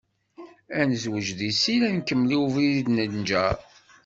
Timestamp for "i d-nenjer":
2.79-3.55